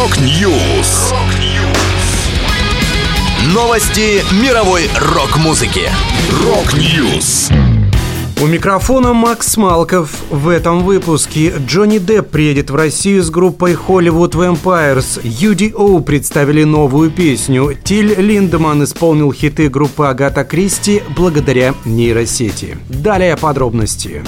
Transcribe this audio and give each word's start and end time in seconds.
Rock 0.00 0.50
News. 0.50 1.12
Новости 3.52 4.22
мировой 4.42 4.88
рок-музыки. 4.98 5.90
Rock 6.42 6.90
News. 6.90 7.50
У 8.40 8.46
микрофона 8.46 9.12
Макс 9.12 9.58
Малков. 9.58 10.10
В 10.30 10.48
этом 10.48 10.84
выпуске 10.84 11.52
Джонни 11.66 11.98
Депп 11.98 12.30
приедет 12.30 12.70
в 12.70 12.76
Россию 12.76 13.22
с 13.22 13.28
группой 13.28 13.74
Hollywood 13.74 14.32
Vampires. 14.32 15.22
UDO 15.22 16.02
представили 16.02 16.64
новую 16.64 17.10
песню. 17.10 17.76
Тиль 17.84 18.14
Линдеман 18.18 18.82
исполнил 18.84 19.30
хиты 19.34 19.68
группы 19.68 20.06
Агата 20.06 20.44
Кристи 20.44 21.02
благодаря 21.14 21.74
нейросети. 21.84 22.78
Далее 22.88 23.36
подробности. 23.36 24.22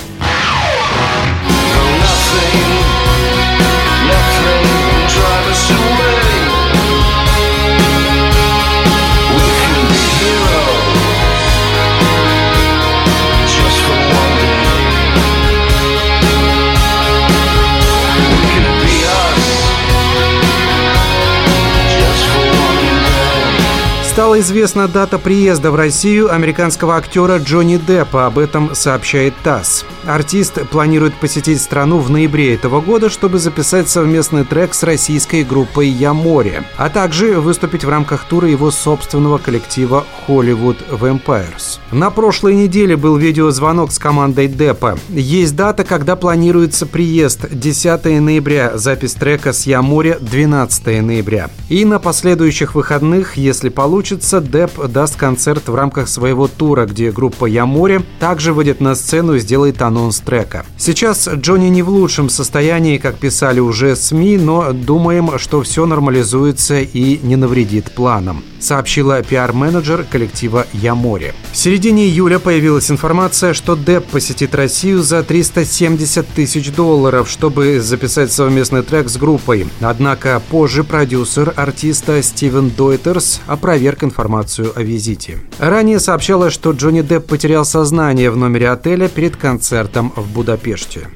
Стала 24.13 24.39
известна 24.41 24.89
дата 24.89 25.19
приезда 25.19 25.71
в 25.71 25.75
Россию 25.75 26.31
американского 26.31 26.97
актера 26.99 27.39
Джонни 27.39 27.79
Деппа. 27.79 28.27
Об 28.27 28.39
этом 28.39 28.75
сообщает 28.75 29.33
ТАСС. 29.43 29.87
Артист 30.05 30.61
планирует 30.69 31.15
посетить 31.15 31.63
страну 31.63 31.99
в 31.99 32.11
ноябре 32.11 32.55
этого 32.55 32.83
года, 32.83 33.09
чтобы 33.09 33.39
записать 33.39 33.89
совместный 33.89 34.45
трек 34.45 34.75
с 34.75 34.83
российской 34.83 35.45
группой 35.45 35.89
«Я 35.89 36.13
море», 36.13 36.65
а 36.77 36.91
также 36.91 37.41
выступить 37.41 37.85
в 37.85 37.89
рамках 37.89 38.25
тура 38.25 38.49
его 38.49 38.71
собственного 38.71 39.39
коллектива 39.39 40.05
Hollywood 40.29 40.77
Vampires. 40.91 41.79
На 41.91 42.11
прошлой 42.11 42.55
неделе 42.55 42.99
был 42.99 43.17
видеозвонок 43.17 43.93
с 43.93 43.99
командой 43.99 44.47
Деппа. 44.47 44.99
Есть 45.09 45.57
дата, 45.57 45.85
когда 45.85 46.17
планируется 46.17 46.85
приезд 46.85 47.47
10 47.51 48.05
ноября, 48.21 48.73
запись 48.77 49.15
трека 49.15 49.55
с 49.55 49.67
«Я 49.67 49.81
море» 49.81 50.19
12 50.21 51.01
ноября. 51.01 51.49
И 51.71 51.87
на 51.87 51.99
последующих 51.99 52.75
выходных, 52.75 53.39
если 53.39 53.71
получится, 53.71 54.02
получится, 54.03 54.41
Деп 54.41 54.89
даст 54.89 55.15
концерт 55.15 55.69
в 55.69 55.77
рамках 55.77 56.09
своего 56.09 56.49
тура, 56.49 56.87
где 56.87 57.13
группа 57.13 57.47
«Я 57.47 57.67
море» 57.67 58.03
также 58.19 58.53
выйдет 58.53 58.81
на 58.81 58.97
сцену 58.97 59.35
и 59.35 59.39
сделает 59.39 59.81
анонс 59.81 60.19
трека. 60.19 60.67
Сейчас 60.77 61.29
Джонни 61.29 61.69
не 61.69 61.83
в 61.83 61.89
лучшем 61.89 62.29
состоянии, 62.29 62.99
как 62.99 63.15
писали 63.15 63.61
уже 63.61 63.95
СМИ, 63.95 64.39
но 64.39 64.73
думаем, 64.73 65.39
что 65.39 65.63
все 65.63 65.87
нормализуется 65.87 66.81
и 66.81 67.21
не 67.23 67.37
навредит 67.37 67.93
планам 67.93 68.43
сообщила 68.63 69.23
пиар-менеджер 69.23 70.05
коллектива 70.05 70.67
«Я 70.73 70.95
море». 70.95 71.35
В 71.53 71.57
середине 71.57 72.07
июля 72.07 72.39
появилась 72.39 72.91
информация, 72.91 73.55
что 73.55 73.77
Деп 73.77 74.07
посетит 74.07 74.55
Россию 74.55 75.03
за 75.03 75.23
370 75.23 76.27
тысяч 76.29 76.71
долларов, 76.73 77.29
чтобы 77.29 77.81
записать 77.81 78.33
совместный 78.33 78.83
трек 78.83 79.09
с 79.09 79.17
группой. 79.17 79.67
Однако 79.81 80.41
позже 80.51 80.85
продюсер 80.85 81.53
артиста 81.57 82.23
Стивен 82.23 82.71
Дойтерс 82.71 83.41
опроверг 83.47 84.05
информацию 84.05 84.73
о 84.75 84.83
визите. 84.83 85.39
Ранее 85.59 86.01
сообщалось, 86.01 86.53
что 86.53 86.73
Джонни 86.73 87.03
Депп 87.03 87.27
потерял 87.27 87.65
сознание 87.65 88.31
в 88.31 88.37
номере 88.37 88.71
отеля 88.71 89.09
перед 89.09 89.37
концертом 89.37 90.13
в 90.17 90.29
Будапеште. 90.33 91.09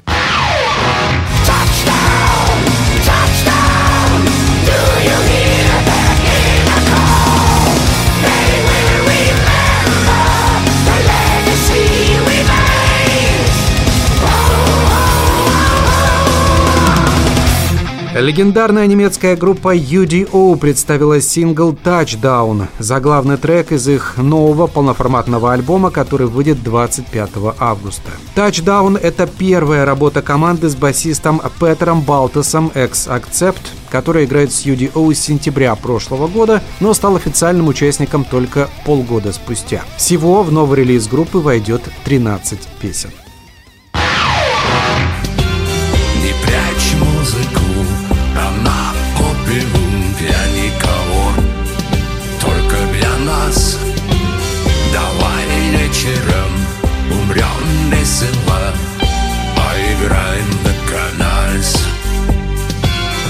Легендарная 18.18 18.86
немецкая 18.86 19.36
группа 19.36 19.76
UDO 19.76 20.56
представила 20.56 21.20
сингл 21.20 21.74
Touchdown, 21.74 22.66
заглавный 22.78 23.36
трек 23.36 23.72
из 23.72 23.86
их 23.88 24.16
нового 24.16 24.66
полноформатного 24.66 25.52
альбома, 25.52 25.90
который 25.90 26.26
выйдет 26.26 26.62
25 26.62 27.30
августа. 27.58 28.12
Touchdown– 28.34 28.98
это 29.02 29.26
первая 29.26 29.84
работа 29.84 30.22
команды 30.22 30.70
с 30.70 30.74
басистом 30.74 31.42
Петером 31.60 32.00
Балтасом 32.00 32.72
ex 32.74 33.06
Accept, 33.06 33.60
который 33.90 34.24
играет 34.24 34.50
с 34.50 34.64
UDO 34.64 35.12
с 35.12 35.20
сентября 35.20 35.74
прошлого 35.74 36.26
года, 36.26 36.62
но 36.80 36.94
стал 36.94 37.16
официальным 37.16 37.68
участником 37.68 38.24
только 38.24 38.70
полгода 38.86 39.34
спустя. 39.34 39.84
Всего 39.98 40.42
в 40.42 40.50
новый 40.50 40.78
релиз 40.78 41.06
группы 41.06 41.36
войдет 41.36 41.82
13 42.06 42.60
песен. 42.80 43.10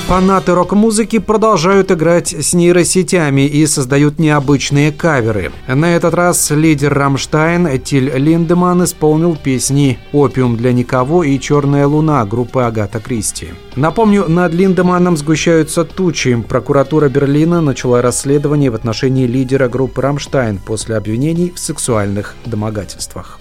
Фанаты 0.06 0.54
рок-музыки 0.54 1.18
продолжают 1.18 1.90
играть 1.90 2.32
с 2.32 2.54
нейросетями 2.54 3.40
и 3.40 3.66
создают 3.66 4.20
необычные 4.20 4.92
каверы. 4.92 5.50
На 5.66 5.96
этот 5.96 6.14
раз 6.14 6.48
лидер 6.50 6.94
Рамштайн 6.94 7.80
Тиль 7.80 8.12
Линдеман 8.16 8.84
исполнил 8.84 9.34
песни 9.34 9.98
«Опиум 10.12 10.56
для 10.56 10.72
никого» 10.72 11.24
и 11.24 11.36
«Черная 11.40 11.88
луна» 11.88 12.24
группы 12.24 12.62
Агата 12.62 13.00
Кристи. 13.00 13.48
Напомню, 13.74 14.28
над 14.28 14.54
Линдеманом 14.54 15.16
сгущаются 15.16 15.84
тучи. 15.84 16.40
Прокуратура 16.48 17.08
Берлина 17.08 17.60
начала 17.60 18.00
расследование 18.00 18.70
в 18.70 18.76
отношении 18.76 19.26
лидера 19.26 19.68
группы 19.68 20.02
Рамштайн 20.02 20.60
после 20.64 20.94
обвинений 20.94 21.52
в 21.52 21.58
сексуальных 21.58 22.36
домогательствах. 22.44 23.40